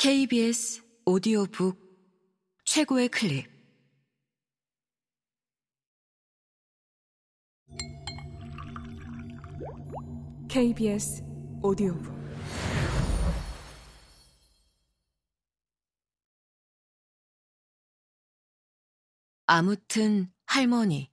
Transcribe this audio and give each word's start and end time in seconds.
KBS 0.00 0.80
오디오북 1.06 1.76
최고의 2.64 3.08
클립. 3.08 3.50
KBS 10.48 11.24
오디오북. 11.64 12.16
아무튼 19.46 20.32
할머니. 20.44 21.10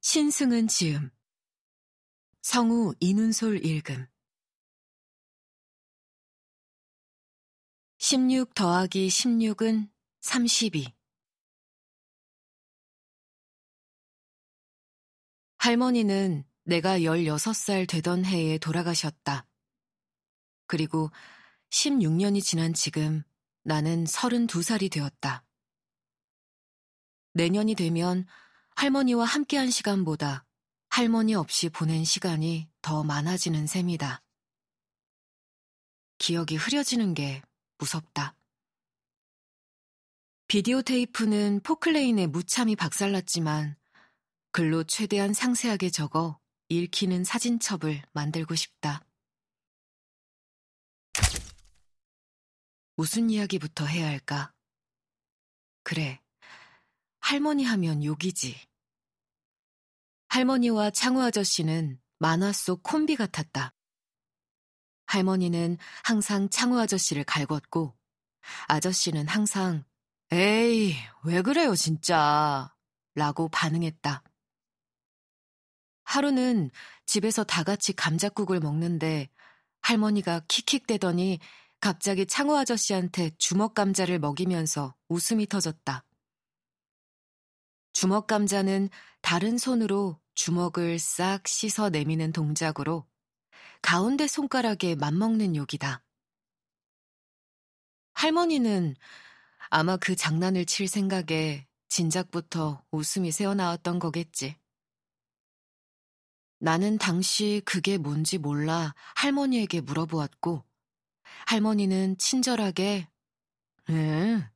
신승은 0.00 0.68
지음. 0.68 1.10
성우 2.40 2.94
이눈솔 3.00 3.66
읽음 3.66 4.11
16 8.12 8.52
더하기 8.52 9.08
16은 9.08 9.88
32 10.20 10.92
할머니는 15.56 16.44
내가 16.64 16.98
16살 16.98 17.88
되던 17.88 18.26
해에 18.26 18.58
돌아가셨다. 18.58 19.46
그리고 20.66 21.10
16년이 21.70 22.42
지난 22.42 22.74
지금 22.74 23.22
나는 23.62 24.04
32살이 24.04 24.92
되었다. 24.92 25.46
내년이 27.32 27.74
되면 27.76 28.26
할머니와 28.74 29.24
함께한 29.24 29.70
시간보다 29.70 30.44
할머니 30.90 31.34
없이 31.34 31.70
보낸 31.70 32.04
시간이 32.04 32.68
더 32.82 33.04
많아지는 33.04 33.66
셈이다. 33.66 34.22
기억이 36.18 36.56
흐려지는 36.56 37.14
게 37.14 37.40
무섭다. 37.82 38.36
비디오 40.46 40.82
테이프는 40.82 41.62
포클레인에 41.64 42.28
무참히 42.28 42.76
박살났지만 42.76 43.76
글로 44.52 44.84
최대한 44.84 45.32
상세하게 45.32 45.90
적어 45.90 46.38
읽히는 46.68 47.24
사진첩을 47.24 48.02
만들고 48.12 48.54
싶다. 48.54 49.04
무슨 52.94 53.30
이야기부터 53.30 53.86
해야 53.86 54.06
할까? 54.06 54.54
그래, 55.82 56.20
할머니 57.18 57.64
하면 57.64 58.04
욕이지. 58.04 58.60
할머니와 60.28 60.90
창우 60.90 61.20
아저씨는 61.20 62.00
만화 62.18 62.52
속 62.52 62.84
콤비 62.84 63.16
같았다. 63.16 63.74
할머니는 65.12 65.76
항상 66.04 66.48
창우 66.48 66.80
아저씨를 66.80 67.24
갈궜고, 67.24 67.94
아저씨는 68.68 69.28
항상, 69.28 69.84
에이, 70.30 70.94
왜 71.24 71.42
그래요, 71.42 71.74
진짜. 71.74 72.74
라고 73.14 73.50
반응했다. 73.50 74.22
하루는 76.04 76.70
집에서 77.04 77.44
다 77.44 77.62
같이 77.62 77.92
감자국을 77.92 78.60
먹는데 78.60 79.28
할머니가 79.82 80.40
킥킥대더니 80.48 81.40
갑자기 81.80 82.24
창호 82.24 82.56
아저씨한테 82.56 83.32
주먹 83.36 83.74
감자를 83.74 84.18
먹이면서 84.18 84.94
웃음이 85.08 85.46
터졌다. 85.46 86.04
주먹 87.92 88.26
감자는 88.26 88.88
다른 89.20 89.58
손으로 89.58 90.18
주먹을 90.34 90.98
싹 90.98 91.46
씻어 91.46 91.90
내미는 91.90 92.32
동작으로 92.32 93.06
가운데 93.82 94.26
손가락에 94.26 94.94
맞먹는 94.94 95.56
욕이다. 95.56 96.02
할머니는 98.14 98.94
아마 99.68 99.96
그 99.96 100.16
장난을 100.16 100.66
칠 100.66 100.88
생각에 100.88 101.66
진작부터 101.88 102.84
웃음이 102.90 103.32
새어나왔던 103.32 103.98
거겠지. 103.98 104.56
나는 106.58 106.96
당시 106.96 107.60
그게 107.64 107.98
뭔지 107.98 108.38
몰라 108.38 108.94
할머니에게 109.16 109.80
물어보았고, 109.80 110.64
할머니는 111.46 112.18
친절하게, 112.18 113.08
응, 113.90 114.48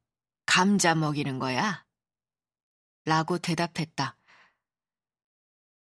감자 0.47 0.95
먹이는 0.95 1.41
거야. 1.41 1.85
라고 3.05 3.39
대답했다. 3.39 4.16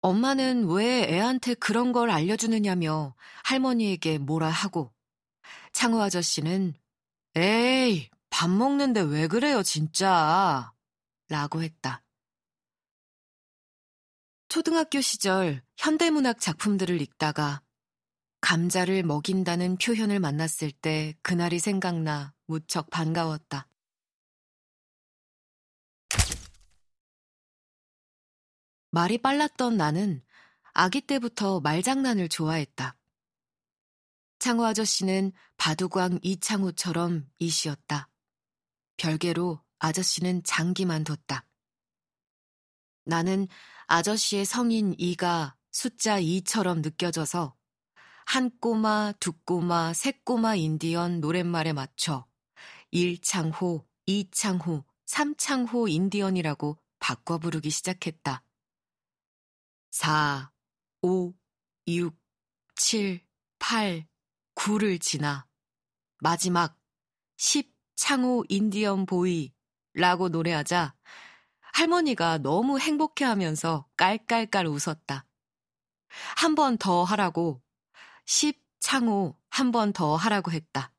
엄마는 0.01 0.67
왜 0.69 1.03
애한테 1.09 1.53
그런 1.55 1.91
걸 1.91 2.09
알려주느냐며 2.09 3.15
할머니에게 3.43 4.17
뭐라 4.17 4.49
하고, 4.49 4.93
창호 5.73 6.01
아저씨는, 6.01 6.73
에이, 7.35 8.09
밥 8.29 8.49
먹는데 8.49 9.01
왜 9.01 9.27
그래요, 9.27 9.63
진짜. 9.63 10.71
라고 11.27 11.61
했다. 11.61 12.03
초등학교 14.47 14.99
시절 14.99 15.61
현대문학 15.77 16.39
작품들을 16.39 16.99
읽다가 17.01 17.61
감자를 18.41 19.03
먹인다는 19.03 19.77
표현을 19.77 20.19
만났을 20.19 20.71
때 20.71 21.13
그날이 21.21 21.59
생각나 21.59 22.33
무척 22.47 22.89
반가웠다. 22.89 23.68
말이 28.91 29.17
빨랐던 29.17 29.77
나는 29.77 30.23
아기 30.73 31.01
때부터 31.01 31.59
말장난을 31.59 32.29
좋아했다. 32.29 32.95
창호 34.39 34.65
아저씨는 34.65 35.33
바두광 35.57 36.19
이창호처럼 36.21 37.29
이시였다. 37.39 38.09
별개로 38.97 39.61
아저씨는 39.79 40.43
장기만 40.43 41.03
뒀다. 41.03 41.45
나는 43.05 43.47
아저씨의 43.87 44.45
성인 44.45 44.95
이가 44.97 45.55
숫자 45.71 46.19
2처럼 46.19 46.81
느껴져서 46.81 47.55
한 48.25 48.51
꼬마, 48.59 49.13
두 49.19 49.33
꼬마, 49.33 49.93
세 49.93 50.11
꼬마 50.23 50.55
인디언 50.55 51.19
노랫말에 51.19 51.73
맞춰 51.73 52.25
1창호, 52.93 53.85
2창호, 54.07 54.83
3창호 55.05 55.89
인디언이라고 55.89 56.77
바꿔 56.99 57.37
부르기 57.39 57.69
시작했다. 57.69 58.43
4, 59.91 60.51
5, 61.01 61.33
6, 61.87 62.15
7, 62.75 63.25
8, 63.59 64.07
9를 64.55 65.01
지나 65.01 65.47
마지막 66.19 66.77
10 67.37 67.73
창호 67.95 68.45
인디언 68.49 69.05
보이라고 69.05 70.29
노래하자 70.29 70.95
할머니가 71.73 72.39
너무 72.39 72.79
행복해 72.79 73.25
하면서 73.25 73.87
깔깔깔 73.97 74.67
웃었다. 74.67 75.25
한 76.37 76.55
번 76.55 76.77
더 76.77 77.03
하라고, 77.03 77.61
10 78.25 78.61
창호 78.79 79.37
한 79.49 79.71
번 79.71 79.93
더 79.93 80.15
하라고 80.15 80.51
했다. 80.51 80.93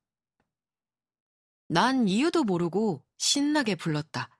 난 1.69 2.09
이유도 2.09 2.45
모르고 2.45 3.05
신나게 3.17 3.75
불렀다. 3.77 4.31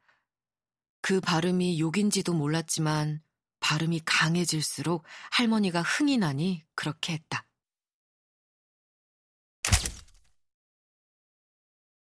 그 1.01 1.21
발음이 1.21 1.81
욕인지도 1.81 2.35
몰랐지만 2.35 3.23
발음이 3.71 4.01
강해질수록 4.05 5.05
할머니가 5.31 5.83
흥이 5.83 6.19
나니 6.19 6.65
그렇게 6.75 7.13
했다. 7.13 7.47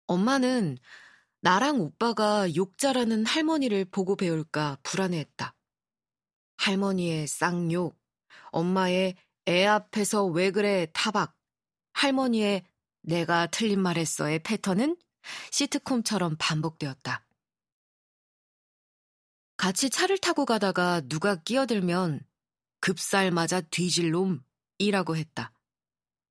엄마는 0.07 0.79
나랑 1.43 1.81
오빠가 1.81 2.55
욕자라는 2.55 3.27
할머니를 3.27 3.85
보고 3.85 4.17
배울까 4.17 4.79
불안해했다. 4.83 5.55
할머니의 6.57 7.27
쌍욕, 7.27 7.95
엄마의 8.53 9.17
애 9.47 9.67
앞에서 9.67 10.25
왜 10.25 10.51
그래 10.53 10.87
타박, 10.95 11.37
할머니의 11.93 12.65
내가 13.03 13.47
틀린 13.49 13.81
말 13.83 13.99
했어의 13.99 14.39
패턴은 14.43 14.97
시트콤처럼 15.51 16.37
반복되었다. 16.39 17.23
같이 19.61 19.91
차를 19.91 20.17
타고 20.17 20.47
가다가 20.47 21.03
누가 21.03 21.37
끼어들면 21.37 22.21
급살 22.81 23.31
맞아 23.31 23.61
뒤질 23.61 24.11
놈이라고 24.11 25.17
했다. 25.19 25.53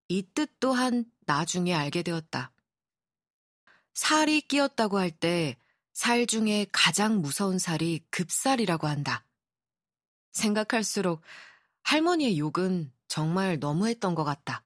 이 0.08 0.24
뜻 0.34 0.60
또한 0.60 1.06
나중에 1.28 1.76
알게 1.76 2.02
되었다. 2.02 2.52
살이 3.94 4.42
끼었다고 4.42 4.98
할 4.98 5.12
때 5.12 5.56
살 5.94 6.26
중에 6.26 6.66
가장 6.72 7.22
무서운 7.22 7.60
살이 7.60 8.04
급살이라고 8.10 8.88
한다. 8.88 9.24
생각할수록 10.32 11.22
할머니의 11.84 12.40
욕은 12.40 12.92
정말 13.08 13.60
너무했던 13.60 14.16
것 14.16 14.24
같다. 14.24 14.64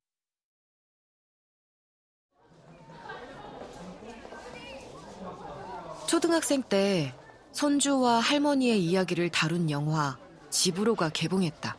초등학생 6.08 6.64
때 6.64 7.14
손주와 7.54 8.20
할머니의 8.20 8.84
이야기를 8.84 9.30
다룬 9.30 9.70
영화 9.70 10.18
집으로가 10.50 11.10
개봉했다. 11.10 11.78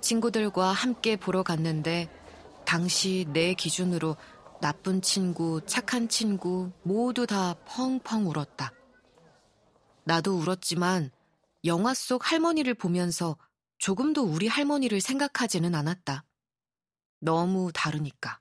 친구들과 0.00 0.72
함께 0.72 1.16
보러 1.16 1.42
갔는데 1.42 2.10
당시 2.64 3.26
내 3.32 3.54
기준으로 3.54 4.16
나쁜 4.60 5.00
친구, 5.00 5.60
착한 5.66 6.08
친구 6.08 6.72
모두 6.82 7.26
다 7.26 7.54
펑펑 7.66 8.26
울었다. 8.26 8.72
나도 10.04 10.36
울었지만 10.38 11.10
영화 11.64 11.94
속 11.94 12.30
할머니를 12.30 12.74
보면서 12.74 13.36
조금도 13.78 14.24
우리 14.24 14.48
할머니를 14.48 15.00
생각하지는 15.00 15.74
않았다. 15.74 16.24
너무 17.20 17.70
다르니까. 17.72 18.40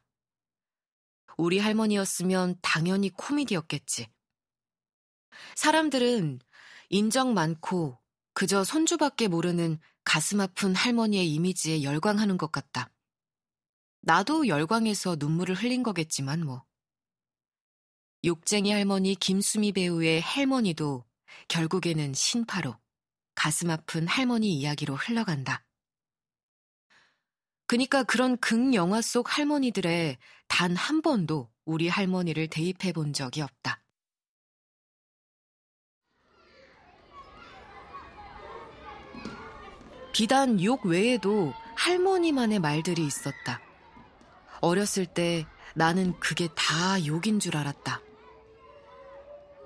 우리 1.37 1.59
할머니였으면 1.59 2.55
당연히 2.61 3.09
코미디였겠지. 3.09 4.07
사람들은 5.55 6.39
인정 6.89 7.33
많고 7.33 7.99
그저 8.33 8.63
손주밖에 8.63 9.27
모르는 9.27 9.79
가슴 10.03 10.41
아픈 10.41 10.75
할머니의 10.75 11.33
이미지에 11.33 11.83
열광하는 11.83 12.37
것 12.37 12.51
같다. 12.51 12.91
나도 14.01 14.47
열광해서 14.47 15.15
눈물을 15.19 15.55
흘린 15.55 15.83
거겠지만 15.83 16.45
뭐. 16.45 16.63
욕쟁이 18.23 18.71
할머니 18.71 19.15
김수미 19.15 19.71
배우의 19.71 20.21
할머니도 20.21 21.05
결국에는 21.47 22.13
신파로 22.13 22.75
가슴 23.35 23.69
아픈 23.69 24.07
할머니 24.07 24.53
이야기로 24.55 24.95
흘러간다. 24.95 25.65
그니까 27.67 28.03
그런 28.03 28.37
극 28.37 28.73
영화 28.73 29.01
속 29.01 29.37
할머니들의 29.37 30.17
단 30.47 30.75
한 30.75 31.01
번도 31.01 31.51
우리 31.65 31.87
할머니를 31.87 32.47
대입해 32.47 32.93
본 32.93 33.11
적이 33.13 33.41
없다. 33.41 33.84
비단 40.15 40.63
욕 40.63 40.85
외에도 40.85 41.53
할머니만의 41.75 42.59
말들이 42.59 43.05
있었다. 43.05 43.59
어렸을 44.61 45.05
때 45.05 45.45
나는 45.73 46.17
그게 46.21 46.47
다 46.55 47.05
욕인 47.05 47.41
줄 47.41 47.57
알았다. 47.57 47.99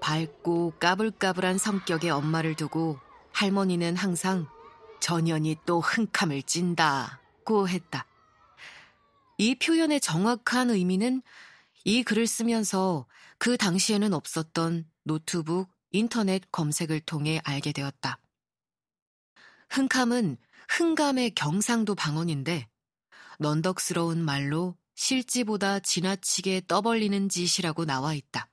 밝고 0.02 0.74
까불까불한 0.80 1.60
성격의 1.60 2.10
엄마를 2.10 2.56
두고 2.56 2.98
할머니는 3.32 3.96
항상 3.96 4.48
전연이 5.00 5.56
또 5.68 5.82
흥캄을 5.82 6.42
찐다고 6.42 7.70
했다. 7.70 8.08
이 9.38 9.54
표현의 9.54 10.02
정확한 10.02 10.72
의미는 10.72 11.22
이 11.86 12.02
글을 12.02 12.26
쓰면서 12.26 13.06
그 13.38 13.56
당시에는 13.56 14.16
없었던 14.16 14.88
노트북, 15.04 15.70
인터넷 15.92 16.42
검색을 16.52 17.02
통해 17.02 17.40
알게 17.44 17.72
되었다. 17.72 18.18
흥캄은 19.70 20.38
흥감의 20.68 21.36
경상도 21.36 21.96
방언인데 21.96 22.68
넌덕스러운 23.40 24.24
말로 24.24 24.76
실지보다 24.96 25.80
지나치게 25.80 26.64
떠벌리는 26.68 27.30
짓이라고 27.30 27.86
나와 27.86 28.14
있다. 28.14 28.50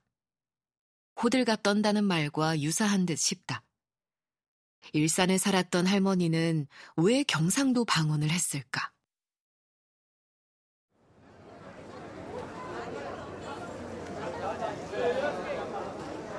호들갑 1.21 1.63
떤다는 1.63 2.03
말과 2.03 2.59
유사한 2.61 3.05
듯 3.05 3.17
싶다. 3.17 3.63
일산에 4.93 5.37
살았던 5.37 5.87
할머니는 5.87 6.67
왜 6.95 7.23
경상도 7.23 7.83
방언을 7.83 8.29
했을까? 8.29 8.93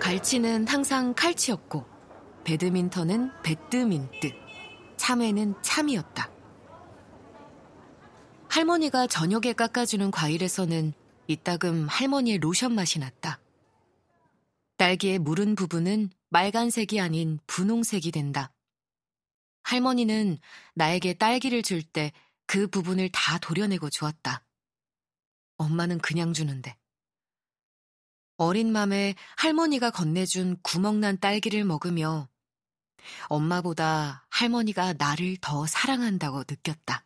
갈치는 0.00 0.66
항상 0.68 1.12
칼치였고, 1.12 1.84
배드민턴은 2.44 3.30
배드민트, 3.42 4.47
참외는 5.08 5.54
참이었다. 5.62 6.30
할머니가 8.50 9.06
저녁에 9.06 9.54
깎아주는 9.54 10.10
과일에서는 10.10 10.92
이따금 11.26 11.88
할머니의 11.88 12.36
로션 12.36 12.74
맛이 12.74 12.98
났다. 12.98 13.40
딸기의 14.76 15.18
무른 15.18 15.54
부분은 15.54 16.10
빨간색이 16.30 17.00
아닌 17.00 17.38
분홍색이 17.46 18.10
된다. 18.12 18.52
할머니는 19.62 20.36
나에게 20.74 21.14
딸기를 21.14 21.62
줄 21.62 21.82
때 21.82 22.12
그 22.46 22.66
부분을 22.66 23.08
다 23.10 23.38
도려내고 23.38 23.88
주었다. 23.88 24.44
엄마는 25.56 26.00
그냥 26.00 26.34
주는데. 26.34 26.76
어린 28.36 28.72
맘에 28.72 29.14
할머니가 29.36 29.90
건네준 29.90 30.58
구멍난 30.62 31.18
딸기를 31.18 31.64
먹으며 31.64 32.28
엄마보다 33.28 34.26
할머니가 34.30 34.94
나를 34.94 35.36
더 35.40 35.66
사랑한다고 35.66 36.44
느꼈다. 36.48 37.04